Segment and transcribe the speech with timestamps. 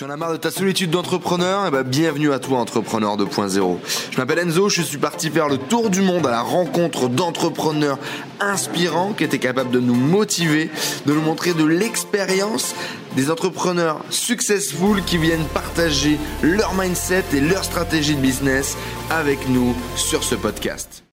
[0.00, 1.66] Tu en as marre de ta solitude d'entrepreneur?
[1.68, 3.76] Eh ben, bienvenue à toi, entrepreneur 2.0.
[4.10, 7.98] Je m'appelle Enzo, je suis parti faire le tour du monde à la rencontre d'entrepreneurs
[8.40, 10.70] inspirants qui étaient capables de nous motiver,
[11.04, 12.74] de nous montrer de l'expérience,
[13.14, 18.78] des entrepreneurs successful qui viennent partager leur mindset et leur stratégie de business
[19.10, 21.04] avec nous sur ce podcast.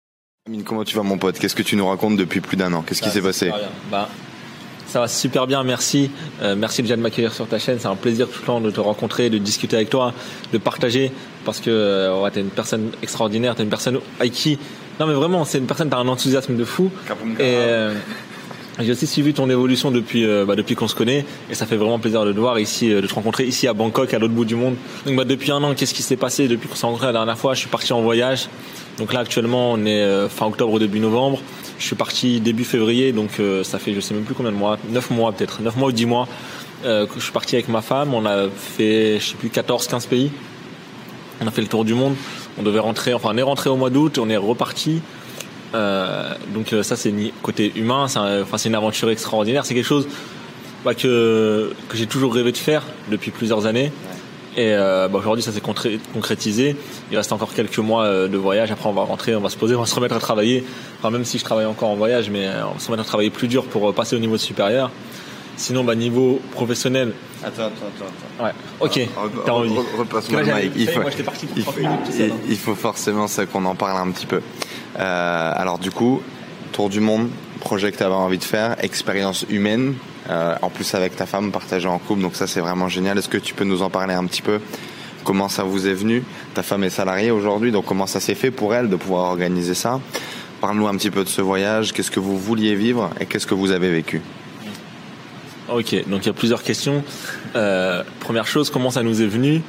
[0.47, 1.39] Amine, comment tu vas mon pote?
[1.39, 2.83] Qu'est-ce que tu nous racontes depuis plus d'un an?
[2.83, 3.51] Qu'est-ce qui Bah, s'est passé?
[3.91, 4.07] Bah,
[4.87, 6.09] ça va super bien, merci.
[6.41, 7.77] Euh, merci déjà de m'accueillir sur ta chaîne.
[7.79, 10.13] C'est un plaisir tout le temps de te rencontrer, de discuter avec toi,
[10.53, 11.11] de partager.
[11.45, 14.57] Parce que euh, ouais, tu es une personne extraordinaire, tu es une personne avec qui.
[14.99, 16.89] Non, mais vraiment, c'est une personne, tu as un enthousiasme de fou.
[17.39, 17.93] Et euh,
[18.79, 21.25] j'ai aussi suivi ton évolution depuis, euh, bah, depuis qu'on se connaît.
[21.49, 24.13] Et ça fait vraiment plaisir de te voir ici, de te rencontrer ici à Bangkok,
[24.13, 24.75] à l'autre bout du monde.
[25.05, 27.37] Donc, bah, depuis un an, qu'est-ce qui s'est passé Depuis qu'on s'est rencontrés la dernière
[27.37, 28.49] fois, je suis parti en voyage.
[28.97, 31.41] Donc là, actuellement, on est fin octobre, début novembre.
[31.79, 34.57] Je suis parti début février, donc euh, ça fait je sais même plus combien de
[34.57, 36.27] mois, 9 mois peut-être, 9 mois ou 10 mois
[36.85, 38.13] euh, que je suis parti avec ma femme.
[38.13, 40.31] On a fait, je sais plus, 14-15 pays.
[41.41, 42.15] On a fait le tour du monde.
[42.57, 45.01] On devait rentrer, enfin on est rentré au mois d'août, on est reparti.
[45.75, 49.65] Euh, donc ça c'est côté humain, c'est enfin c'est une aventure extraordinaire.
[49.65, 50.07] C'est quelque chose
[50.83, 53.91] bah, que que j'ai toujours rêvé de faire depuis plusieurs années.
[54.57, 56.75] Et euh, bah, aujourd'hui ça s'est concrétisé.
[57.11, 58.71] Il reste encore quelques mois euh, de voyage.
[58.71, 60.63] Après on va rentrer, on va se poser, on va se remettre à travailler.
[60.99, 63.05] Enfin même si je travaille encore en voyage, mais euh, on va se remettre à
[63.07, 64.89] travailler plus dur pour passer au niveau supérieur.
[65.57, 67.13] Sinon bah niveau professionnel,
[67.43, 67.85] Attends, attends,
[68.39, 68.45] attends.
[68.45, 68.51] ouais.
[68.79, 69.07] Ok.
[69.45, 69.73] T'as envie.
[69.97, 70.71] Repasse-moi le mic.
[70.75, 71.99] Il faut, Moi parti pour il 30 faut- minutes.
[72.05, 74.41] tu sais, il- non il faut forcément ça qu'on en parle un petit peu.
[74.99, 76.21] Euh, alors du coup,
[76.73, 77.29] tour du monde,
[77.59, 79.95] projet que tu avais envie de faire, expérience humaine,
[80.29, 83.17] en plus avec ta femme partagée en couple, donc ça c'est vraiment génial.
[83.17, 84.59] Est-ce que tu peux nous en parler un petit peu?
[85.23, 86.23] Comment ça vous est venu?
[86.53, 89.73] Ta femme est salariée aujourd'hui, donc comment ça s'est fait pour elle de pouvoir organiser
[89.73, 89.99] ça?
[90.61, 93.53] Parle-nous un petit peu de ce voyage, qu'est-ce que vous vouliez vivre et qu'est-ce que
[93.53, 94.21] vous avez vécu?
[95.69, 97.03] Ok, donc il y a plusieurs questions.
[97.55, 99.61] Euh, première chose, comment ça nous est venu?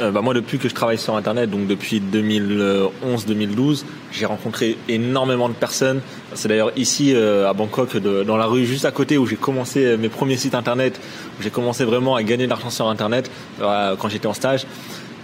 [0.00, 5.48] Euh, bah, Moi, depuis que je travaille sur Internet, donc depuis 2011-2012, j'ai rencontré énormément
[5.48, 6.00] de personnes.
[6.34, 9.84] C'est d'ailleurs ici euh, à Bangkok, dans la rue juste à côté, où j'ai commencé
[9.84, 11.00] euh, mes premiers sites Internet,
[11.38, 14.66] où j'ai commencé vraiment à gagner de l'argent sur Internet euh, quand j'étais en stage.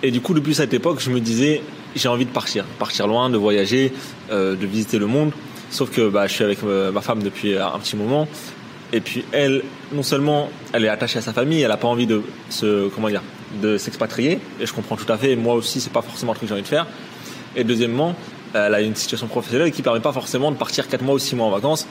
[0.02, 1.62] Et du coup, depuis cette époque, je me disais,
[1.94, 3.92] j'ai envie de partir, partir loin, de voyager,
[4.30, 5.30] de visiter le monde.
[5.70, 8.28] Sauf que bah, je suis avec ma femme depuis un petit moment.
[8.92, 12.06] Et puis elle, non seulement elle est attachée à sa famille, elle n'a pas envie
[12.06, 13.22] de se, comment dire,
[13.56, 14.40] de s'expatrier.
[14.60, 15.36] Et je comprends tout à fait.
[15.36, 16.86] Moi aussi, c'est pas forcément un truc que j'ai envie de faire.
[17.54, 18.14] Et deuxièmement,
[18.54, 21.36] elle a une situation professionnelle qui permet pas forcément de partir 4 mois ou 6
[21.36, 21.86] mois en vacances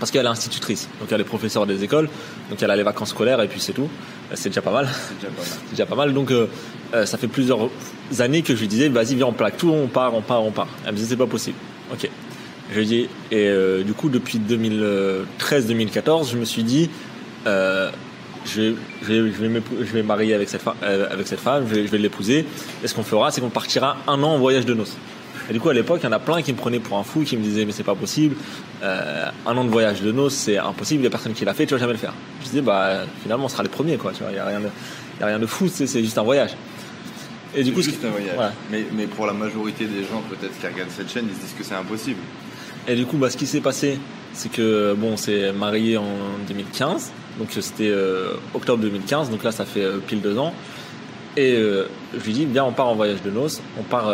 [0.00, 0.88] parce qu'elle est institutrice.
[0.98, 2.08] Donc elle est professeure des écoles.
[2.48, 3.88] Donc elle a les vacances scolaires et puis c'est tout.
[4.34, 4.88] C'est déjà pas mal.
[5.20, 6.14] C'est déjà pas mal.
[6.14, 6.46] Donc euh,
[6.94, 7.68] euh, ça fait plusieurs
[8.18, 10.50] années que je lui disais, vas-y, viens, on plaque tout, on part, on part, on
[10.50, 10.68] part.
[10.84, 11.56] Elle me disait, c'est pas possible.
[11.92, 12.08] Ok.
[12.72, 16.88] Je lui dis, et euh, du coup, depuis 2013-2014, je me suis dit,
[17.46, 17.90] euh,
[18.46, 21.64] je vais, je vais, je vais, m'épou- je vais marier avec cette, avec cette femme,
[21.68, 22.46] je vais, je vais l'épouser.
[22.82, 24.96] Et ce qu'on fera, c'est qu'on partira un an en voyage de noces.
[25.48, 27.02] Et du coup, à l'époque, il y en a plein qui me prenaient pour un
[27.02, 28.36] fou, qui me disaient, mais c'est pas possible.
[28.82, 31.00] Euh, un an de voyage de noces, c'est impossible.
[31.00, 32.12] Il y a personne qui l'a fait, tu vas jamais le faire.
[32.40, 34.12] Je disais, bah, finalement, on sera les premiers, quoi.
[34.12, 34.66] Tu vois, il y a rien de,
[35.20, 36.50] y a rien de fou, c'est juste un voyage.
[37.54, 37.96] Et du coup, qui-
[38.36, 38.52] voilà.
[38.70, 41.54] Mais, mais pour la majorité des gens peut-être qui regardent cette chaîne, ils se disent
[41.58, 42.20] que c'est impossible.
[42.86, 43.98] Et du coup, bah, ce qui s'est passé,
[44.32, 46.04] c'est que bon, on s'est marié en
[46.46, 50.52] 2015, donc c'était euh, octobre 2015, donc là ça fait euh, pile deux ans.
[51.36, 54.12] Et euh, je lui dis, viens, on part en voyage de noces, on part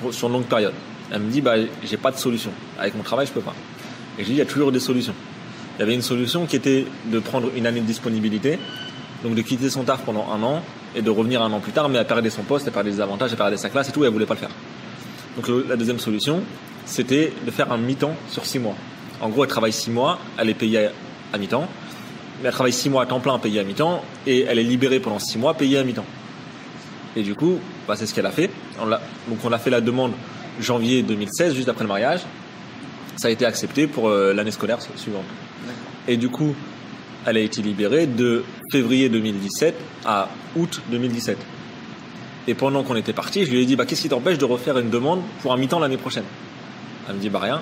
[0.00, 0.72] pour- sur une longue période.
[1.12, 2.50] Elle me dit, bah, j'ai pas de solution.
[2.78, 3.54] Avec mon travail, je peux pas.
[4.18, 5.14] Et je lui dis, il y a toujours des solutions.
[5.76, 8.58] Il y avait une solution qui était de prendre une année de disponibilité,
[9.22, 10.62] donc de quitter son taf pendant un an
[10.94, 13.00] et de revenir un an plus tard, mais elle perdait son poste, elle perdait des
[13.02, 14.50] avantages, elle perdait sa classe et tout, et elle voulait pas le faire.
[15.36, 16.42] Donc la deuxième solution,
[16.86, 18.74] c'était de faire un mi-temps sur six mois.
[19.20, 20.88] En gros, elle travaille six mois, elle est payée
[21.32, 21.68] à, mi-temps,
[22.44, 25.18] elle travaille six mois à temps plein payée à mi-temps, et elle est libérée pendant
[25.18, 26.04] six mois payée à mi-temps.
[27.16, 27.58] Et du coup,
[27.88, 28.50] bah, c'est ce qu'elle a fait.
[28.80, 30.12] On donc on a fait la demande
[30.60, 32.20] janvier 2016, juste après le mariage.
[33.16, 35.24] Ça a été accepté pour euh, l'année scolaire su- suivante.
[36.06, 36.54] Et du coup,
[37.24, 39.74] elle a été libérée de février 2017
[40.04, 41.38] à août 2017.
[42.48, 44.78] Et pendant qu'on était parti, je lui ai dit, bah, qu'est-ce qui t'empêche de refaire
[44.78, 46.24] une demande pour un mi-temps l'année prochaine?
[47.08, 47.60] Elle me dit, bah rien.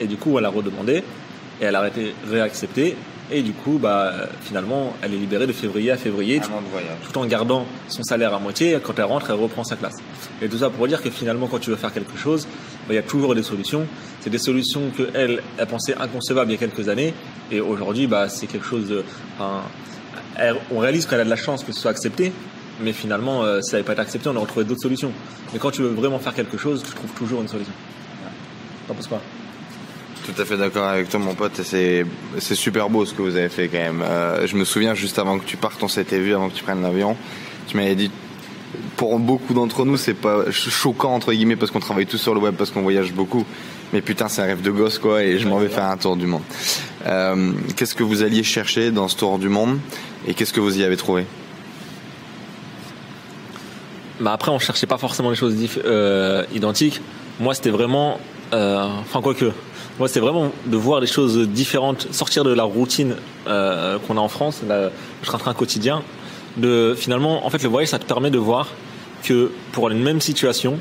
[0.00, 1.02] Et du coup, elle a redemandé,
[1.60, 2.96] et elle a été réacceptée.
[3.34, 4.12] Et du coup, bah,
[4.42, 8.76] finalement, elle est libérée de février à février, tout, en gardant son salaire à moitié.
[8.82, 9.96] Quand elle rentre, elle reprend sa classe.
[10.42, 12.46] Et tout ça pour dire que finalement, quand tu veux faire quelque chose,
[12.86, 13.86] bah, il y a toujours des solutions.
[14.20, 17.14] C'est des solutions que elle, elle pensait inconcevables il y a quelques années,
[17.50, 19.02] et aujourd'hui, bah, c'est quelque chose de.
[19.38, 19.62] enfin,
[20.36, 22.32] elle- on réalise qu'elle a de la chance que ce soit accepté,
[22.82, 25.12] mais finalement, euh, si ça n'avait pas été accepté, on aurait trouvé d'autres solutions.
[25.52, 27.72] Mais quand tu veux vraiment faire quelque chose, tu trouves toujours une solution.
[28.88, 29.20] T'en penses quoi?
[30.24, 31.60] Tout à fait d'accord avec toi, mon pote.
[31.62, 32.04] C'est
[32.54, 34.02] super beau ce que vous avez fait quand même.
[34.02, 36.62] Euh, je me souviens juste avant que tu partes, on s'était vu avant que tu
[36.62, 37.16] prennes l'avion.
[37.66, 38.10] Tu m'avais dit,
[38.96, 42.40] pour beaucoup d'entre nous, c'est pas choquant entre guillemets parce qu'on travaille tous sur le
[42.40, 43.44] web, parce qu'on voyage beaucoup.
[43.92, 46.16] Mais putain, c'est un rêve de gosse quoi, et je m'en vais faire un tour
[46.16, 46.42] du monde.
[47.06, 49.78] Euh, qu'est-ce que vous alliez chercher dans ce tour du monde,
[50.26, 51.26] et qu'est-ce que vous y avez trouvé?
[54.20, 57.00] Bah après, on cherchait pas forcément les choses euh, identiques.
[57.40, 58.18] Moi, c'était vraiment,
[58.52, 59.50] enfin quoi que,
[60.02, 63.14] moi, c'était vraiment de voir des choses différentes, sortir de la routine
[63.46, 64.90] euh, qu'on a en France, le
[65.22, 66.02] train-train quotidien.
[66.56, 68.66] De finalement, en fait, le voyage, ça te permet de voir
[69.22, 70.76] que pour une même situation,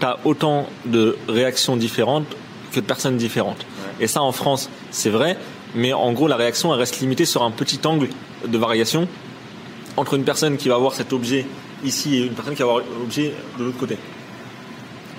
[0.00, 2.24] tu as autant de réactions différentes
[2.72, 3.66] que de personnes différentes.
[4.00, 5.36] Et ça, en France, c'est vrai,
[5.74, 8.08] mais en gros, la réaction, elle reste limitée sur un petit angle
[8.46, 9.08] de variation
[9.98, 11.44] entre une personne qui va avoir cet objet
[11.84, 13.98] ici et une personne qui va avoir l'objet de l'autre côté.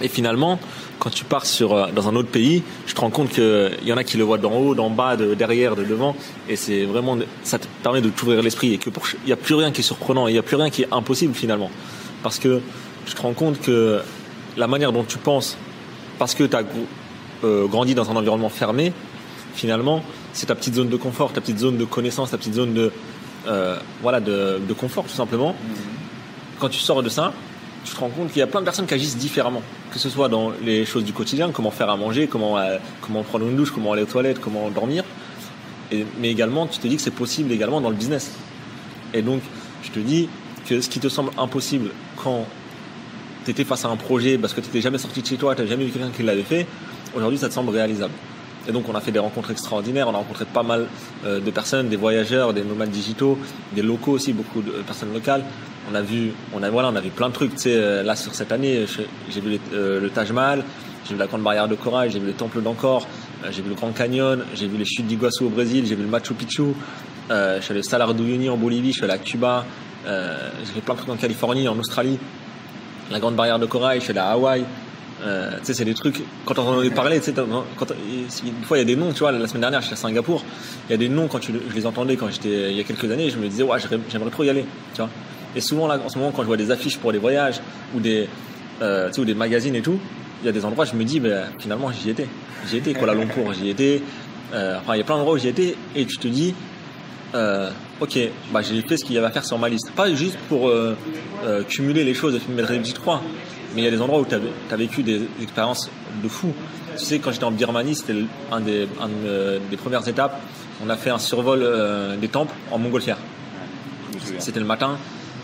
[0.01, 0.57] Et finalement,
[0.99, 3.93] quand tu pars sur, euh, dans un autre pays, je te rends compte qu'il y
[3.93, 6.15] en a qui le voient d'en haut, d'en bas, de derrière, de devant,
[6.47, 8.89] et c'est vraiment, ça te permet de t'ouvrir l'esprit et que
[9.23, 10.87] il n'y a plus rien qui est surprenant, il n'y a plus rien qui est
[10.91, 11.71] impossible finalement,
[12.21, 12.61] parce que
[13.07, 14.01] je te rends compte que
[14.57, 15.57] la manière dont tu penses,
[16.17, 16.63] parce que tu as
[17.43, 18.93] euh, grandi dans un environnement fermé,
[19.53, 20.03] finalement,
[20.33, 22.91] c'est ta petite zone de confort, ta petite zone de connaissance, ta petite zone de,
[23.47, 25.51] euh, voilà, de, de, confort tout simplement.
[25.51, 25.99] Mmh
[26.59, 27.33] quand tu sors de ça,
[27.85, 29.61] tu te rends compte qu'il y a plein de personnes qui agissent différemment.
[29.91, 33.23] Que ce soit dans les choses du quotidien, comment faire à manger, comment, euh, comment
[33.23, 35.03] prendre une douche, comment aller aux toilettes, comment dormir.
[36.19, 38.31] mais également, tu te dis que c'est possible également dans le business.
[39.13, 39.41] Et donc,
[39.83, 40.29] je te dis
[40.67, 42.45] que ce qui te semble impossible quand
[43.45, 45.55] tu étais face à un projet parce que tu n'étais jamais sorti de chez toi,
[45.55, 46.67] tu n'as jamais vu quelqu'un qui l'avait fait,
[47.15, 48.13] aujourd'hui, ça te semble réalisable.
[48.69, 50.07] Et donc, on a fait des rencontres extraordinaires.
[50.07, 50.85] On a rencontré pas mal
[51.25, 53.37] euh, de personnes, des voyageurs, des nomades digitaux,
[53.73, 55.43] des locaux aussi, beaucoup de personnes locales
[55.91, 57.55] on a vu, on a voilà, on a vu plein de trucs.
[57.55, 58.85] Tu sais, euh, là sur cette année,
[59.29, 60.63] j'ai vu euh, le Taj Mahal,
[61.05, 63.07] j'ai vu la Grande Barrière de Corail, j'ai vu le Temple d'Angkor,
[63.43, 66.03] euh, j'ai vu le Grand Canyon, j'ai vu les chutes d'Iguazu au Brésil, j'ai vu
[66.03, 66.73] le Machu Picchu,
[67.29, 69.65] je suis allé au Salar d'Uyuni en Bolivie, je suis allé à Cuba,
[70.05, 72.17] j'ai fait plein de trucs en Californie, en Australie,
[73.11, 74.63] la Grande Barrière de Corail, je suis allé à Hawaï.
[75.21, 75.25] Tu
[75.63, 78.83] sais, c'est des trucs, quand on en a parlé, tu sais, une fois il y
[78.83, 80.43] a des noms, tu vois, la semaine dernière, je suis à Singapour,
[80.87, 83.11] il y a des noms, quand je les entendais quand j'étais, il y a quelques
[83.11, 83.77] années, je me disais, ouais,
[84.09, 85.09] j'aimerais trop y aller, tu vois.
[85.55, 87.59] Et souvent, là, en ce moment, quand je vois des affiches pour des voyages
[87.95, 88.27] ou des,
[88.81, 89.99] euh, ou des magazines et tout,
[90.41, 92.27] il y a des endroits, je me dis, ben, finalement, j'y étais.
[92.69, 94.01] J'y étais, Kuala Lumpur, j'y étais.
[94.53, 96.53] Euh, enfin, il y a plein d'endroits où j'y étais et tu te dis,
[97.35, 97.69] euh,
[97.99, 98.17] ok,
[98.51, 99.91] bah, j'ai fait ce qu'il y avait à faire sur ma liste.
[99.91, 100.95] Pas juste pour euh,
[101.45, 103.21] euh, cumuler les choses et mettre des petites croix,
[103.79, 105.89] mais il y a des endroits où tu as, vécu des expériences
[106.21, 106.53] de fou.
[106.97, 108.15] Tu sais, quand j'étais en Birmanie, c'était
[108.51, 109.07] un des, un
[109.69, 110.39] des premières étapes.
[110.83, 111.65] On a fait un survol
[112.19, 113.17] des temples en montgolfière.
[114.39, 114.97] C'était le matin,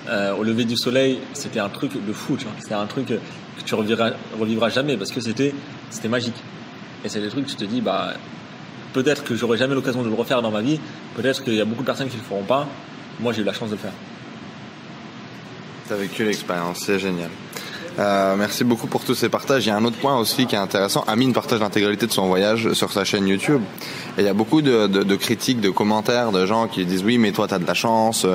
[0.10, 2.54] euh, au lever du soleil, c'était un truc de fou, tu vois.
[2.60, 3.20] C'était un truc que
[3.66, 5.54] tu revivras, revivras jamais parce que c'était,
[5.90, 6.36] c'était magique.
[7.04, 8.14] Et c'est des trucs que tu te dis, bah,
[8.94, 10.80] peut-être que j'aurai jamais l'occasion de le refaire dans ma vie.
[11.16, 12.68] Peut-être qu'il y a beaucoup de personnes qui le feront pas.
[13.20, 13.94] Moi, j'ai eu la chance de le faire.
[15.88, 17.30] T'as vécu l'expérience, c'est génial.
[17.98, 19.66] Euh, merci beaucoup pour tous ces partages.
[19.66, 21.04] Il y a un autre point aussi qui est intéressant.
[21.08, 23.62] Amine partage l'intégralité de son voyage sur sa chaîne YouTube.
[24.18, 27.04] Et il y a beaucoup de, de, de, critiques, de commentaires de gens qui disent
[27.04, 28.26] oui, mais toi, tu as de la chance,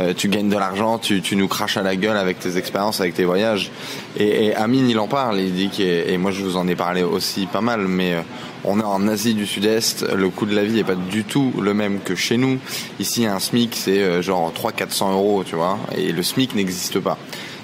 [0.00, 3.00] euh, tu gagnes de l'argent, tu, tu, nous craches à la gueule avec tes expériences,
[3.00, 3.70] avec tes voyages.
[4.16, 5.40] Et, et Amine, il en parle.
[5.40, 8.20] Il dit que, et moi, je vous en ai parlé aussi pas mal, mais euh,
[8.64, 11.52] on est en Asie du Sud-Est, le coût de la vie est pas du tout
[11.60, 12.58] le même que chez nous.
[13.00, 17.18] Ici, un SMIC, c'est euh, genre 300-400 euros, tu vois, et le SMIC n'existe pas.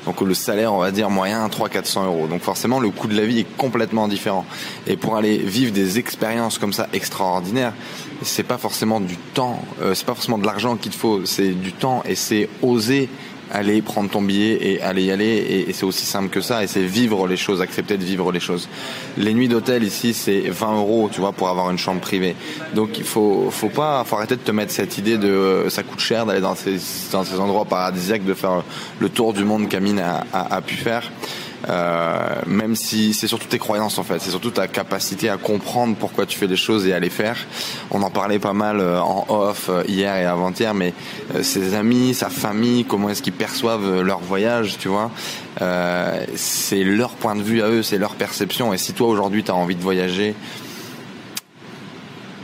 [0.09, 2.27] Donc le salaire, on va dire moyen, 300-400 euros.
[2.29, 4.47] Donc forcément, le coût de la vie est complètement différent.
[4.87, 7.75] Et pour aller vivre des expériences comme ça extraordinaires,
[8.23, 11.51] c'est pas forcément du temps, euh, c'est pas forcément de l'argent qu'il te faut, c'est
[11.51, 13.11] du temps et c'est oser
[13.53, 15.67] aller prendre ton billet et aller y aller.
[15.69, 16.65] Et, c'est aussi simple que ça.
[16.65, 18.69] Et c'est vivre les choses accepter de vivre les choses.
[19.17, 22.35] Les nuits d'hôtel ici c'est 20 euros tu vois pour avoir une chambre privée.
[22.75, 25.83] Donc il faut faut pas faut arrêter de te mettre cette idée de euh, ça
[25.83, 26.79] coûte cher d'aller dans ces
[27.13, 28.63] dans ces endroits paradisiaques de faire
[29.01, 31.11] le tour du monde qu'Amine a, pu faire
[31.69, 35.97] euh, même si c'est surtout tes croyances en fait, c'est surtout ta capacité à comprendre
[35.99, 37.37] pourquoi tu fais des choses et à les faire.
[37.91, 40.95] On en parlait pas mal euh, en off euh, hier et avant-hier, mais
[41.43, 45.11] ses amis, sa famille, comment est-ce qu'ils perçoivent leur voyage, tu vois,
[46.37, 48.73] c'est leur point de vue à eux, c'est leur perception.
[48.73, 50.35] Et si toi aujourd'hui tu as envie de voyager,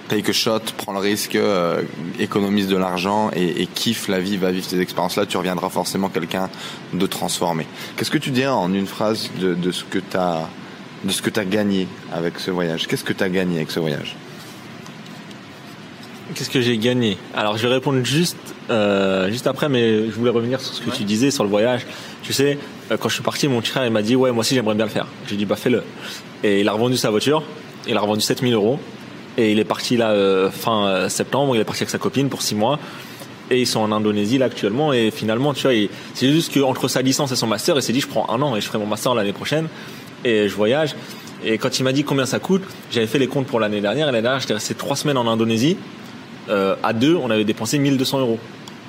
[0.08, 1.82] take a shot, prends le risque, euh,
[2.18, 6.08] économise de l'argent et, et, kiffe la vie, va vivre ces expériences-là, tu reviendras forcément
[6.08, 6.50] quelqu'un
[6.92, 7.66] de transformé.
[7.96, 10.49] Qu'est-ce que tu dirais en une phrase de, de ce que tu as
[11.04, 12.87] de ce que tu as gagné avec ce voyage?
[12.87, 14.16] Qu'est-ce que tu as gagné avec ce voyage?
[16.34, 17.18] Qu'est-ce que j'ai gagné?
[17.34, 18.38] Alors je vais répondre juste
[18.70, 21.87] euh, juste après, mais je voulais revenir sur ce que tu disais sur le voyage.
[22.23, 22.58] Tu sais,
[22.90, 24.87] euh, quand je suis parti, mon frère il m'a dit ouais moi aussi j'aimerais bien
[24.87, 25.06] le faire.
[25.26, 25.82] J'ai dit bah fais-le.
[26.42, 27.42] Et il a revendu sa voiture,
[27.87, 28.78] il a revendu 7000 euros
[29.37, 32.55] Et il est parti là fin septembre, il est parti avec sa copine pour six
[32.55, 32.79] mois.
[33.50, 34.93] Et ils sont en Indonésie là actuellement.
[34.93, 35.76] Et finalement, tu vois,
[36.14, 38.57] c'est juste qu'entre sa licence et son master, il s'est dit je prends un an
[38.57, 39.69] et je ferai mon master l'année prochaine.
[40.25, 40.95] Et je voyage.
[41.45, 44.09] Et quand il m'a dit combien ça coûte, j'avais fait les comptes pour l'année dernière.
[44.09, 45.76] Et l'année dernière, j'étais resté trois semaines en Indonésie.
[46.49, 48.38] Euh, à deux, on avait dépensé 1200 euros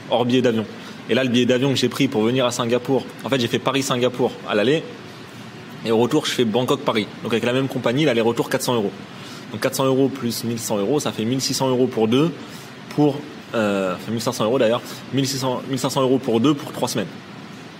[0.09, 0.65] hors billet d'avion.
[1.09, 3.47] Et là, le billet d'avion que j'ai pris pour venir à Singapour, en fait, j'ai
[3.47, 4.83] fait Paris-Singapour à l'aller.
[5.85, 7.07] Et au retour, je fais Bangkok-Paris.
[7.23, 8.91] Donc avec la même compagnie, l'aller-retour 400 euros.
[9.51, 12.31] Donc 400 euros plus 1100 euros, ça fait 1600 euros pour deux,
[12.95, 13.19] pour
[13.53, 14.81] euh, enfin 1500 euros d'ailleurs,
[15.13, 17.07] 1600, 1500 euros pour deux pour trois semaines.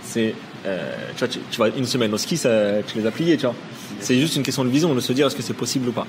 [0.04, 0.34] C'est,
[0.66, 3.46] euh, tu vois, tu, vas une semaine au ski, ça, tu les as pliés, tu
[3.46, 3.56] vois.
[4.00, 6.08] C'est juste une question de vision, de se dire est-ce que c'est possible ou pas.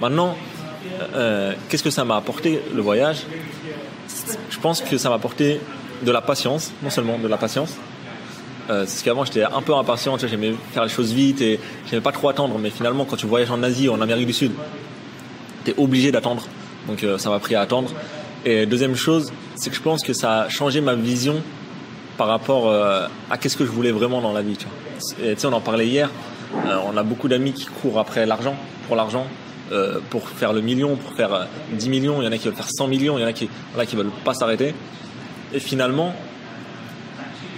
[0.00, 0.36] Maintenant,
[1.14, 3.26] euh, qu'est-ce que ça m'a apporté le voyage?
[4.50, 5.60] Je pense que ça m'a apporté
[6.02, 7.74] de la patience, non seulement de la patience.
[8.70, 12.12] Euh, parce qu'avant j'étais un peu impatient, j'aimais faire les choses vite et j'aimais pas
[12.12, 12.58] trop attendre.
[12.58, 14.52] Mais finalement, quand tu voyages en Asie ou en Amérique du Sud,
[15.76, 16.46] obligé d'attendre.
[16.86, 17.90] Donc euh, ça m'a pris à attendre.
[18.44, 21.42] Et deuxième chose, c'est que je pense que ça a changé ma vision
[22.16, 24.56] par rapport à qu'est-ce que je voulais vraiment dans la vie.
[24.56, 25.28] Tu vois.
[25.28, 26.10] Et, tu sais, on en parlait hier.
[26.92, 28.56] on a beaucoup d'amis qui courent après l'argent,
[28.86, 29.26] pour l'argent,
[29.70, 32.46] euh, pour faire le million, pour faire 10 euh, millions, il y en a qui
[32.46, 34.74] veulent faire 100 millions, il y en a qui, voilà, qui veulent pas s'arrêter.
[35.52, 36.14] Et finalement,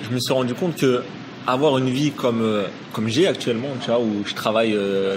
[0.02, 1.04] je me suis rendu compte que
[1.46, 4.76] avoir une vie comme euh, comme j'ai actuellement, tu vois, où je travaille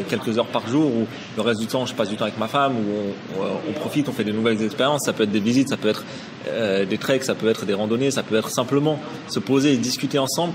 [0.10, 2.48] quelques heures par jour, où le reste du temps je passe du temps avec ma
[2.48, 5.02] femme, où on, on profite, on fait des nouvelles expériences.
[5.06, 6.04] Ça peut être des visites, ça peut être
[6.88, 10.20] des treks, ça peut être des randonnées, ça peut être simplement se poser et discuter
[10.20, 10.54] ensemble.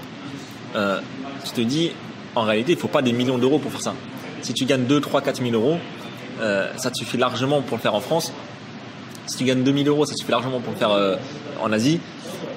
[0.77, 1.01] Euh,
[1.45, 1.91] tu te dis,
[2.35, 3.95] en réalité, il faut pas des millions d'euros pour faire ça.
[4.43, 5.79] Si tu gagnes 2, 3, 4 000 euros,
[6.41, 8.33] euh, ça te suffit largement pour le faire en France.
[9.27, 11.17] Si tu gagnes 2000 euros, ça te suffit largement pour le faire euh,
[11.61, 12.01] en Asie.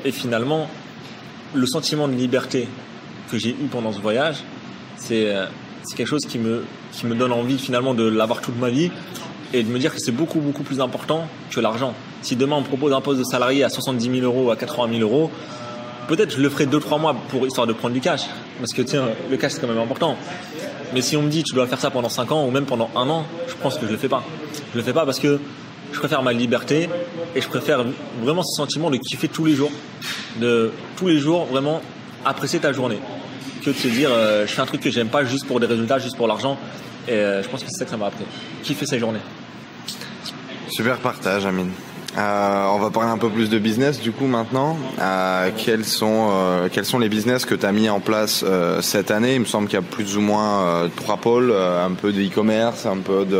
[0.06, 0.68] Et finalement,
[1.54, 2.68] le sentiment de liberté
[3.32, 4.44] que j'ai eu pendant ce voyage,
[5.12, 5.46] euh,
[5.84, 8.92] c'est quelque chose qui me, qui me donne envie finalement de l'avoir toute ma vie
[9.54, 11.94] et de me dire que c'est beaucoup beaucoup plus important que l'argent.
[12.22, 14.98] Si demain on me propose un poste de salarié à 70 000 euros, à 80
[14.98, 15.32] 000 euros,
[16.08, 18.24] peut-être je le ferai 2-3 mois pour histoire de prendre du cash.
[18.60, 20.18] Parce que tiens, le cash c'est quand même important.
[20.94, 22.90] Mais si on me dit tu dois faire ça pendant 5 ans ou même pendant
[22.96, 24.24] un an, je pense que je le fais pas.
[24.74, 25.40] Je le fais pas parce que
[25.94, 26.90] je préfère ma liberté
[27.36, 27.86] et je préfère
[28.22, 29.72] vraiment ce sentiment de kiffer tous les jours,
[30.40, 31.82] de tous les jours vraiment
[32.26, 33.00] apprécier ta journée,
[33.62, 35.68] que de se dire euh, je fais un truc que j'aime pas juste pour des
[35.68, 36.58] résultats, juste pour l'argent.
[37.08, 38.26] Et euh, je pense que c'est ça que ça m'a appris.
[38.64, 39.20] Kiffer sa journée.
[40.70, 41.72] Super partage, Amine.
[42.18, 44.78] Euh, on va parler un peu plus de business du coup maintenant.
[45.58, 46.30] Quels sont
[46.72, 48.44] quels sont les business que tu as mis en place
[48.82, 49.36] cette année?
[49.36, 52.86] Il me semble qu'il y a plus ou moins trois pôles, un peu de e-commerce,
[52.86, 53.40] un peu de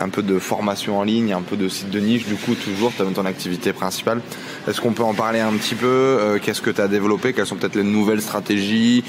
[0.00, 2.26] un peu de formation en ligne, un peu de site de niche.
[2.26, 4.20] Du coup, toujours, tu ton activité principale.
[4.68, 7.56] Est-ce qu'on peut en parler un petit peu Qu'est-ce que tu as développé Quelles sont
[7.56, 9.04] peut-être les nouvelles stratégies,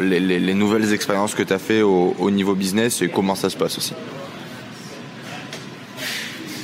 [0.00, 3.34] les, les, les, nouvelles expériences que tu as fait au, au niveau business et comment
[3.34, 3.94] ça se passe aussi?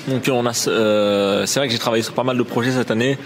[0.08, 2.90] Donc on a, euh, c'est vrai que j'ai travaillé sur pas mal de projets cette
[2.90, 3.18] année.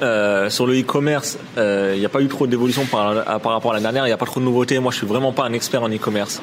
[0.00, 3.74] Euh, sur le e-commerce, il euh, n'y a pas eu trop d'évolution par, rapport à
[3.74, 4.04] l'année dernière.
[4.06, 4.78] Il n'y a pas trop de nouveautés.
[4.78, 6.42] Moi, je suis vraiment pas un expert en e-commerce.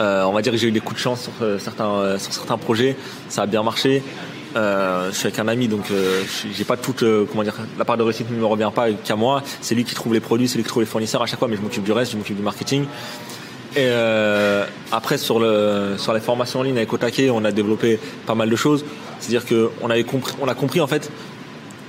[0.00, 2.18] Euh, on va dire que j'ai eu des coups de chance sur euh, certains euh,
[2.18, 2.96] sur certains projets.
[3.28, 4.02] Ça a bien marché.
[4.54, 5.92] je suis avec un ami, donc
[6.52, 9.42] j'ai pas toute comment dire la part de réussite ne me revient pas qu'à moi.
[9.60, 11.48] C'est lui qui trouve les produits, c'est lui qui trouve les fournisseurs à chaque fois,
[11.48, 12.86] mais je m'occupe du reste, je m'occupe du marketing.
[13.76, 18.00] Et euh, après sur le sur les formations en ligne avec Otake, on a développé
[18.26, 18.84] pas mal de choses.
[19.20, 21.10] C'est-à-dire que on avait compris, on a compris en fait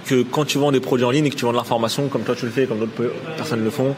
[0.10, 2.24] que quand tu vends des produits en ligne et que tu vends de l'information, comme
[2.24, 3.96] toi tu le fais, comme d'autres personnes le font,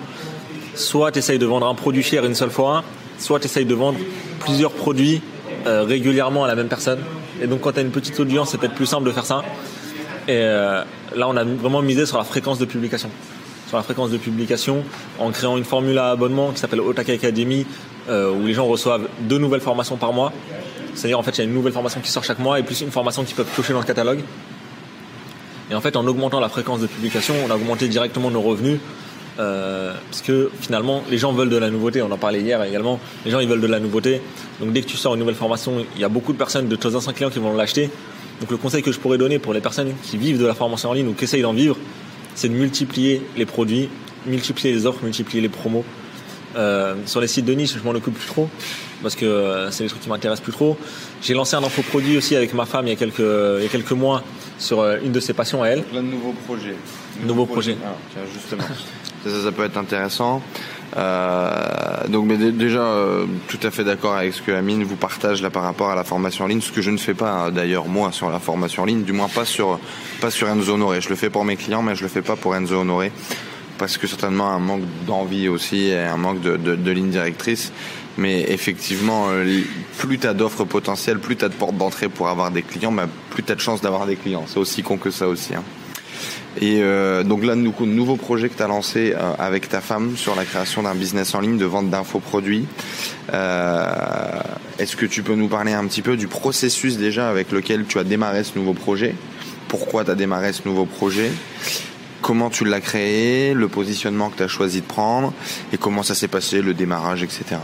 [0.75, 2.83] soit tu essayes de vendre un produit cher une seule fois,
[3.17, 3.97] soit tu essayes de vendre
[4.39, 5.21] plusieurs produits
[5.67, 6.99] euh, régulièrement à la même personne.
[7.41, 9.41] Et donc quand tu as une petite audience, c'est peut-être plus simple de faire ça.
[10.27, 10.83] Et euh,
[11.15, 13.09] là, on a vraiment misé sur la fréquence de publication
[13.67, 14.83] sur la fréquence de publication
[15.17, 17.65] en créant une formule à abonnement qui s'appelle Otake Academy
[18.09, 20.33] euh, où les gens reçoivent deux nouvelles formations par mois.
[20.93, 22.81] C'est-à-dire en fait il y a une nouvelle formation qui sort chaque mois et plus
[22.81, 24.19] une formation qu'ils peuvent piocher dans le catalogue.
[25.71, 28.79] Et en fait en augmentant la fréquence de publication, on a augmenté directement nos revenus
[29.39, 32.01] euh, parce que finalement les gens veulent de la nouveauté.
[32.01, 32.99] On en parlait hier également.
[33.23, 34.21] Les gens ils veulent de la nouveauté.
[34.59, 36.77] Donc dès que tu sors une nouvelle formation, il y a beaucoup de personnes, de
[36.79, 37.89] 500 clients qui vont l'acheter.
[38.41, 40.89] Donc le conseil que je pourrais donner pour les personnes qui vivent de la formation
[40.89, 41.77] en ligne ou qui essayent d'en vivre,
[42.35, 43.87] c'est de multiplier les produits,
[44.25, 45.85] multiplier les offres, multiplier les promos.
[46.57, 48.49] Euh, sur les sites de niche, je m'en occupe plus trop
[49.01, 50.77] parce que euh, c'est des trucs qui m'intéressent plus trop.
[51.22, 53.70] J'ai lancé un infoproduit aussi avec ma femme il y a quelques, il y a
[53.70, 54.24] quelques mois
[54.58, 55.84] sur euh, une de ses passions à elle.
[55.84, 56.75] Plein de nouveaux projets.
[57.24, 57.77] Nouveaux, projets.
[57.86, 58.63] Ah, justement.
[59.25, 60.41] ça, ça, peut être intéressant.
[60.98, 65.41] Euh, donc, mais déjà, euh, tout à fait d'accord avec ce que Amine vous partage
[65.41, 67.51] là par rapport à la formation en ligne, ce que je ne fais pas hein,
[67.51, 69.79] d'ailleurs moi sur la formation en ligne, du moins pas sur
[70.20, 71.01] pas sur Enzo Honoré.
[71.01, 73.12] Je le fais pour mes clients, mais je le fais pas pour Enzo Honoré
[73.81, 77.73] parce que certainement un manque d'envie aussi et un manque de, ligne directrice.
[78.19, 79.61] Mais effectivement, euh,
[79.97, 82.91] plus tu as d'offres potentielles, plus tu as de portes d'entrée pour avoir des clients,
[82.91, 84.43] bah, plus tu as de chances d'avoir des clients.
[84.45, 85.55] C'est aussi con que ça aussi.
[85.55, 85.63] Hein.
[86.61, 90.15] Et euh, donc là, nous, nouveau projet que tu as lancé euh, avec ta femme
[90.15, 92.67] sur la création d'un business en ligne de vente d'infoproduits.
[93.33, 97.97] Est-ce que tu peux nous parler un petit peu du processus déjà avec lequel tu
[97.97, 99.15] as démarré ce nouveau projet?
[99.69, 101.31] Pourquoi tu as démarré ce nouveau projet?
[102.31, 105.33] Comment tu l'as créé Le positionnement que tu as choisi de prendre
[105.73, 107.57] Et comment ça s'est passé, le démarrage, etc.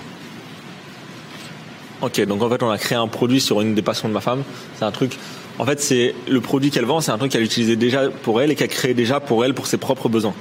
[2.01, 4.19] Ok, donc en fait, on a créé un produit sur une des passions de ma
[4.19, 4.43] femme.
[4.75, 5.13] C'est un truc.
[5.57, 8.51] En fait, c'est le produit qu'elle vend, c'est un truc qu'elle utilisait déjà pour elle
[8.51, 10.33] et qu'elle créé déjà pour elle, pour ses propres besoins.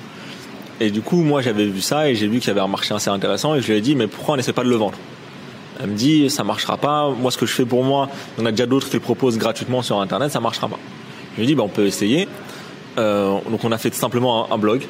[0.81, 2.93] Et du coup, moi, j'avais vu ça et j'ai vu qu'il y avait un marché
[2.95, 4.99] assez intéressant et je lui ai dit, mais pourquoi on n'essaie pas de le vendre?
[5.79, 7.11] Elle me dit, ça marchera pas.
[7.11, 9.83] Moi, ce que je fais pour moi, on a déjà d'autres qui le proposent gratuitement
[9.83, 10.81] sur Internet, ça marchera pas.
[11.35, 12.27] Je lui ai dit, bah, on peut essayer.
[12.99, 14.87] Euh, donc, on a fait simplement un, blog,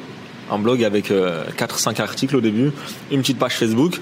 [0.49, 2.71] un blog avec euh, 4-5 articles au début,
[3.11, 3.99] une petite page Facebook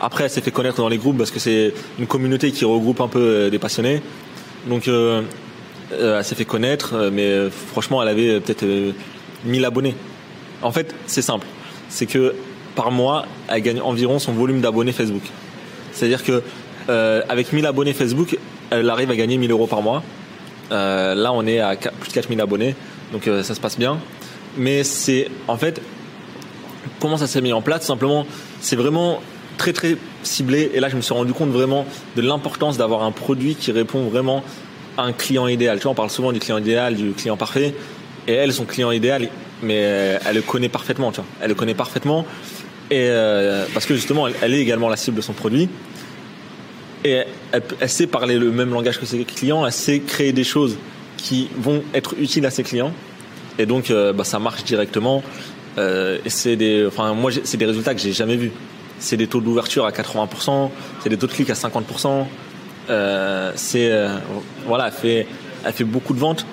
[0.00, 3.00] après, elle s'est fait connaître dans les groupes parce que c'est une communauté qui regroupe
[3.00, 4.02] un peu euh, des passionnés.
[4.68, 5.22] Donc, euh,
[5.90, 8.66] elle s'est fait connaître, mais franchement, elle avait peut-être
[9.44, 9.94] 1000 abonnés.
[10.60, 11.46] En fait, c'est simple.
[11.88, 12.34] C'est que
[12.74, 15.22] par mois, elle gagne environ son volume d'abonnés Facebook.
[15.92, 16.42] C'est-à-dire que
[16.88, 18.36] avec 1000 abonnés Facebook,
[18.70, 20.02] elle arrive à gagner 1000 euros par mois.
[20.70, 22.74] là, on est à plus de 4000 abonnés,
[23.12, 23.98] donc ça se passe bien.
[24.56, 25.80] Mais c'est en fait
[27.00, 27.82] comment ça s'est mis en place.
[27.82, 28.26] Simplement,
[28.60, 29.20] c'est vraiment
[29.58, 30.70] très très ciblé.
[30.74, 31.86] Et là, je me suis rendu compte vraiment
[32.16, 34.42] de l'importance d'avoir un produit qui répond vraiment
[34.96, 35.78] à un client idéal.
[35.78, 37.74] Tu vois, on parle souvent du client idéal, du client parfait.
[38.28, 39.28] Et elle, son client idéal,
[39.62, 41.12] mais euh, elle le connaît parfaitement.
[41.12, 42.26] Tu vois, elle le connaît parfaitement.
[42.90, 45.68] Et euh, parce que justement, elle, est également la cible de son produit.
[47.04, 47.22] Et
[47.52, 49.64] elle, elle, sait parler le même langage que ses clients.
[49.64, 50.76] Elle sait créer des choses
[51.16, 52.92] qui vont être utiles à ses clients.
[53.58, 55.22] Et donc, euh, bah, ça marche directement.
[55.78, 58.52] Euh, c'est des, enfin, moi, c'est des résultats que j'ai jamais vus
[58.98, 60.70] c'est des taux d'ouverture à 80%,
[61.02, 62.24] c'est des taux de clics à 50%.
[62.88, 64.16] Euh, c'est euh,
[64.66, 65.26] voilà, elle fait,
[65.62, 66.46] elle fait beaucoup de ventes,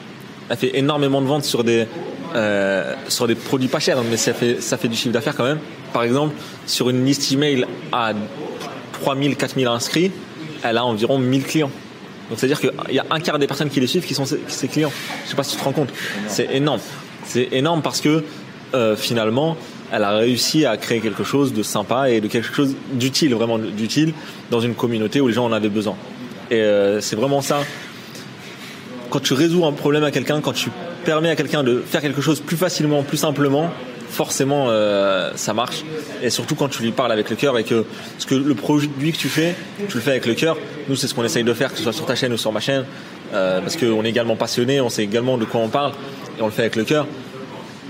[0.49, 1.87] elle fait énormément de ventes sur des
[3.07, 5.59] sur des produits pas chers, mais ça fait ça fait du chiffre d'affaires quand même.
[5.93, 8.11] Par exemple, sur une liste email à
[9.03, 10.11] 3000, 4000 inscrits,
[10.63, 11.71] elle a environ 1000 clients.
[12.33, 14.15] Donc c'est à dire qu'il y a un quart des personnes qui les suivent qui
[14.15, 14.91] sont ses, clients.
[15.23, 15.89] Je sais pas si tu te rends compte.
[16.27, 16.79] C'est énorme.
[17.23, 18.23] C'est énorme parce que
[18.73, 19.55] euh, finalement,
[19.91, 23.59] elle a réussi à créer quelque chose de sympa et de quelque chose d'utile, vraiment
[23.59, 24.15] d'utile,
[24.49, 25.95] dans une communauté où les gens en avaient besoin.
[26.49, 27.59] Et euh, c'est vraiment ça.
[29.11, 30.71] Quand tu résous un problème à quelqu'un, quand tu
[31.05, 33.69] permets à quelqu'un de faire quelque chose plus facilement, plus simplement,
[34.13, 35.83] forcément euh, ça marche.
[36.21, 37.85] Et surtout quand tu lui parles avec le cœur et que
[38.19, 39.55] ce que le produit que tu fais,
[39.89, 40.57] tu le fais avec le cœur.
[40.87, 42.51] Nous, c'est ce qu'on essaye de faire, que ce soit sur ta chaîne ou sur
[42.51, 42.85] ma chaîne,
[43.33, 45.91] euh, parce qu'on est également passionné, on sait également de quoi on parle
[46.37, 47.07] et on le fait avec le cœur.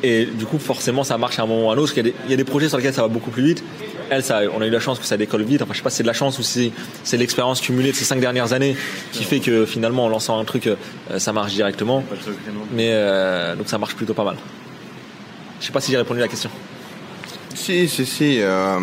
[0.01, 1.93] Et du coup, forcément, ça marche à un moment ou à un autre.
[1.95, 3.43] Il y, a des, il y a des projets sur lesquels ça va beaucoup plus
[3.43, 3.63] vite.
[4.09, 5.61] Elle, ça, on a eu la chance que ça décolle vite.
[5.61, 6.73] Enfin, je sais pas si c'est de la chance ou si
[7.05, 8.75] c'est l'expérience cumulée de ces cinq dernières années
[9.13, 10.75] qui fait que finalement, en lançant un truc, euh,
[11.19, 12.03] ça marche directement.
[12.73, 14.35] Mais euh, donc, ça marche plutôt pas mal.
[15.63, 16.49] Je sais pas si j'ai répondu à la question.
[17.55, 18.41] Si, si, si.
[18.41, 18.77] Euh,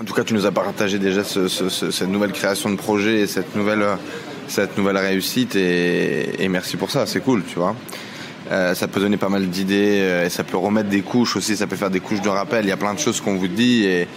[0.00, 2.74] en tout cas, tu nous as partagé déjà ce, ce, ce, cette nouvelle création de
[2.74, 3.86] projet et cette nouvelle,
[4.48, 5.54] cette nouvelle réussite.
[5.54, 7.06] Et, et merci pour ça.
[7.06, 7.76] C'est cool, tu vois.
[8.50, 11.56] Euh, ça peut donner pas mal d'idées euh, et ça peut remettre des couches aussi,
[11.56, 12.64] ça peut faire des couches de rappel.
[12.64, 14.08] Il y a plein de choses qu'on vous dit et,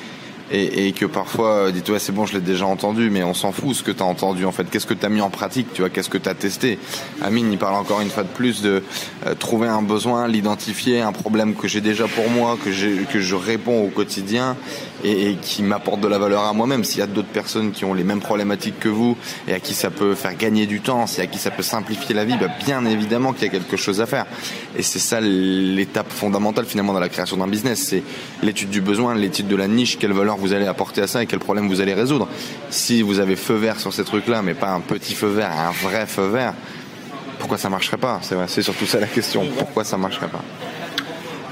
[0.52, 3.34] et, et que parfois, euh, dites ouais c'est bon, je l'ai déjà entendu, mais on
[3.34, 4.70] s'en fout ce que tu as entendu en fait.
[4.70, 6.80] Qu'est-ce que tu as mis en pratique, tu vois, qu'est-ce que tu as testé?
[7.22, 8.84] Amine, il parle encore une fois de plus de
[9.26, 12.70] euh, trouver un besoin, l'identifier, un problème que j'ai déjà pour moi, que,
[13.12, 14.56] que je réponds au quotidien
[15.04, 16.84] et, et qui m'apporte de la valeur à moi-même.
[16.84, 19.74] S'il y a d'autres personnes qui ont les mêmes problématiques que vous et à qui
[19.74, 22.48] ça peut faire gagner du temps, c'est à qui ça peut simplifier la vie, bah,
[22.66, 24.26] bien évidemment qu'il y a quelque chose à faire.
[24.78, 28.04] Et c'est ça l'étape fondamentale finalement dans la création d'un business, c'est
[28.42, 31.26] l'étude du besoin, l'étude de la niche, quelle valeur vous allez apporter à ça et
[31.28, 32.28] quel problème vous allez résoudre.
[32.70, 35.72] Si vous avez feu vert sur ces trucs-là, mais pas un petit feu vert, un
[35.72, 36.54] vrai feu vert,
[37.40, 38.20] pourquoi ça marcherait pas?
[38.48, 39.46] C'est surtout ça la question.
[39.58, 40.44] Pourquoi ça marcherait pas?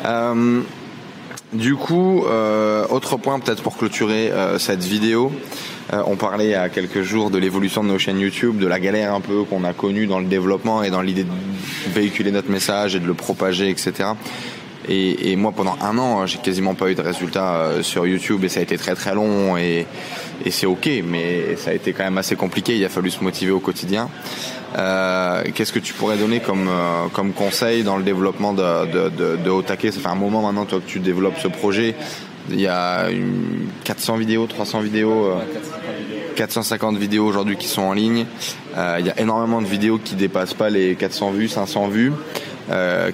[0.06, 0.62] Euh,
[1.54, 5.32] Du coup, euh, autre point peut-être pour clôturer euh, cette vidéo.
[5.93, 8.78] On parlait il y a quelques jours de l'évolution de nos chaînes YouTube, de la
[8.78, 11.32] galère un peu qu'on a connue dans le développement et dans l'idée de
[11.95, 14.10] véhiculer notre message et de le propager, etc.
[14.89, 18.43] Et, et, moi, pendant un an, j'ai quasiment pas eu de résultats euh, sur YouTube
[18.43, 19.86] et ça a été très très long et,
[20.45, 22.76] et c'est ok, mais ça a été quand même assez compliqué.
[22.76, 24.10] Il a fallu se motiver au quotidien.
[24.78, 29.10] Euh, Qu'est-ce que tu pourrais donner comme euh, comme conseil dans le développement de de,
[29.10, 31.95] de, de Otake Ça fait un moment maintenant toi que tu développes ce projet.
[32.50, 35.26] Il y a une 400 vidéos, 300 vidéos.
[35.26, 35.39] Euh,
[36.38, 38.26] 450 vidéos aujourd'hui qui sont en ligne.
[38.78, 42.13] Euh, il y a énormément de vidéos qui dépassent pas les 400 vues, 500 vues.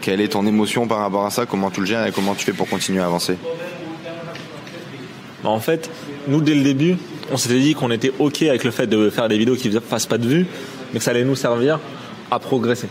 [0.01, 1.45] Quelle est ton émotion par rapport à ça?
[1.45, 3.37] Comment tu le gères et comment tu fais pour continuer à avancer?
[5.43, 5.89] Bah, En fait,
[6.27, 6.97] nous dès le début,
[7.31, 9.79] on s'était dit qu'on était ok avec le fait de faire des vidéos qui ne
[9.79, 10.47] fassent pas de vues,
[10.91, 11.79] mais que ça allait nous servir
[12.31, 12.87] à progresser.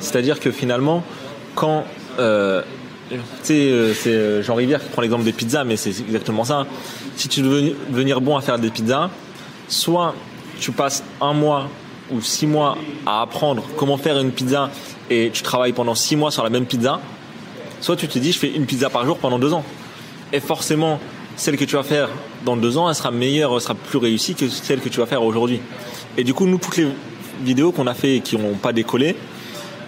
[0.00, 1.04] C'est-à-dire que finalement,
[1.54, 1.84] quand
[2.18, 2.62] euh,
[3.50, 6.66] euh, c'est euh, Jean Rivière qui prend l'exemple des pizzas, mais c'est exactement ça.
[7.16, 9.10] Si tu veux devenir bon à faire des pizzas,
[9.68, 10.14] soit
[10.60, 11.68] tu passes un mois
[12.10, 14.70] ou six mois à apprendre comment faire une pizza
[15.10, 17.00] et tu travailles pendant six mois sur la même pizza,
[17.80, 19.64] soit tu te dis je fais une pizza par jour pendant deux ans.
[20.32, 20.98] Et forcément,
[21.36, 22.08] celle que tu vas faire
[22.44, 25.06] dans deux ans, elle sera meilleure, elle sera plus réussie que celle que tu vas
[25.06, 25.60] faire aujourd'hui.
[26.16, 26.88] Et du coup, nous, toutes les
[27.42, 29.16] vidéos qu'on a fait et qui n'ont pas décollé,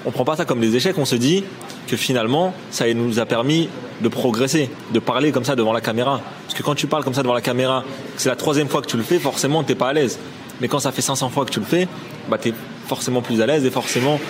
[0.06, 1.44] on prend pas ça comme des échecs, on se dit
[1.86, 3.68] que finalement, ça nous a permis
[4.00, 6.20] de progresser, de parler comme ça devant la caméra.
[6.46, 7.84] Parce que quand tu parles comme ça devant la caméra,
[8.16, 10.18] c'est la troisième fois que tu le fais, forcément, t'es pas à l'aise.
[10.60, 11.88] Mais quand ça fait 500 fois que tu le fais,
[12.28, 12.54] bah, tu es
[12.86, 14.20] forcément plus à l'aise et forcément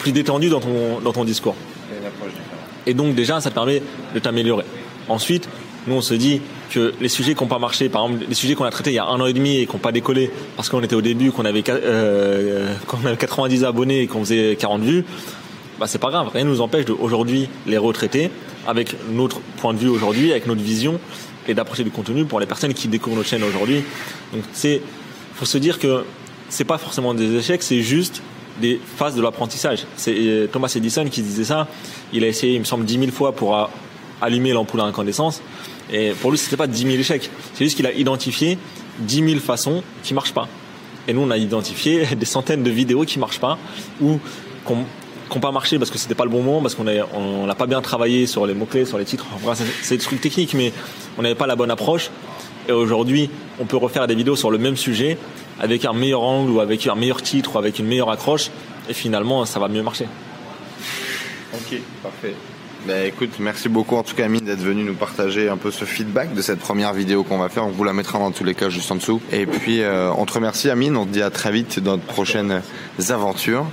[0.00, 1.54] plus détendu dans ton, dans ton discours.
[2.86, 3.82] Et donc déjà, ça te permet
[4.14, 4.64] de t'améliorer.
[5.08, 5.48] Ensuite,
[5.86, 8.54] nous, on se dit que les sujets qui n'ont pas marché, par exemple, les sujets
[8.54, 10.30] qu'on a traités il y a un an et demi et qui n'ont pas décollé
[10.56, 14.82] parce qu'on était au début, qu'on avait, euh, avait 90 abonnés et qu'on faisait 40
[14.82, 15.04] vues,
[15.78, 16.28] bah, c'est pas grave.
[16.32, 18.30] Rien ne nous empêche d'aujourd'hui les retraiter
[18.66, 21.00] avec notre point de vue aujourd'hui, avec notre vision
[21.48, 23.82] et d'approcher du contenu pour les personnes qui découvrent notre chaîne aujourd'hui.
[24.32, 24.82] Donc, c'est,
[25.34, 26.04] faut se dire que
[26.48, 28.22] c'est pas forcément des échecs, c'est juste
[28.60, 29.86] des phases de l'apprentissage.
[29.96, 31.66] C'est euh, Thomas Edison qui disait ça.
[32.12, 33.70] Il a essayé, il me semble, 10 000 fois pour
[34.20, 35.42] allumer l'ampoule à incandescence.
[35.92, 37.30] Et pour lui, c'était pas 10 000 échecs.
[37.54, 38.58] C'est juste qu'il a identifié
[39.00, 40.48] 10 000 façons qui marchent pas.
[41.08, 43.58] Et nous, on a identifié des centaines de vidéos qui marchent pas
[44.00, 44.18] ou
[44.66, 47.66] qui n'ont pas marché parce que c'était pas le bon moment, parce qu'on n'a pas
[47.66, 49.26] bien travaillé sur les mots-clés, sur les titres.
[49.82, 50.72] c'est des trucs techniques, mais
[51.18, 52.10] on n'avait pas la bonne approche.
[52.68, 55.16] Et aujourd'hui, on peut refaire des vidéos sur le même sujet
[55.60, 58.50] avec un meilleur angle ou avec un meilleur titre ou avec une meilleure accroche.
[58.88, 60.06] Et finalement, ça va mieux marcher.
[61.54, 62.34] Ok, parfait.
[62.86, 65.84] Bah, écoute, merci beaucoup en tout cas Amine d'être venu nous partager un peu ce
[65.84, 67.66] feedback de cette première vidéo qu'on va faire.
[67.66, 69.20] On vous la mettra dans tous les cas juste en dessous.
[69.32, 72.02] Et puis euh, on te remercie Amine, on te dit à très vite dans de
[72.02, 72.62] prochaines
[73.10, 73.66] aventures.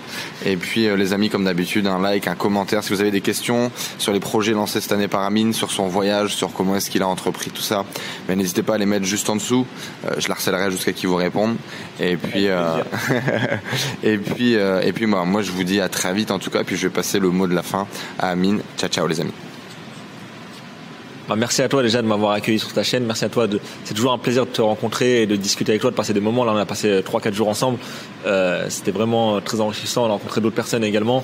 [0.45, 3.21] Et puis euh, les amis comme d'habitude, un like, un commentaire si vous avez des
[3.21, 6.89] questions sur les projets lancés cette année par Amine, sur son voyage, sur comment est-ce
[6.89, 7.85] qu'il a entrepris tout ça.
[8.27, 9.65] Mais n'hésitez pas à les mettre juste en dessous.
[10.05, 11.55] Euh, je l'harcèlerai jusqu'à qu'il vous réponde.
[12.01, 12.47] Et puis
[14.03, 16.59] et puis et puis moi, moi je vous dis à très vite en tout cas.
[16.59, 17.87] Et puis je vais passer le mot de la fin
[18.19, 18.59] à Amine.
[18.77, 19.33] Ciao ciao les amis.
[21.27, 23.03] Bah, merci à toi déjà de m'avoir accueilli sur ta chaîne.
[23.03, 23.47] Merci à toi.
[23.47, 23.59] De...
[23.83, 26.21] C'est toujours un plaisir de te rencontrer et de discuter avec toi, de passer des
[26.21, 26.45] moments.
[26.45, 27.79] Là, on a passé 3-4 jours ensemble.
[28.25, 30.05] Euh, c'était vraiment très enrichissant.
[30.05, 31.23] On a rencontré d'autres personnes également.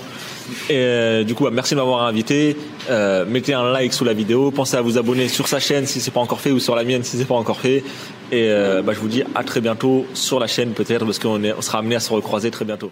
[0.69, 2.57] Et euh, du coup, bah, merci de m'avoir invité.
[2.89, 4.51] Euh, mettez un like sous la vidéo.
[4.51, 6.83] Pensez à vous abonner sur sa chaîne si c'est pas encore fait ou sur la
[6.83, 7.83] mienne si c'est pas encore fait.
[8.31, 8.49] Et
[8.83, 11.79] bah, je vous dis à très bientôt sur la chaîne peut-être parce qu'on on sera
[11.79, 12.91] amené à se recroiser très bientôt.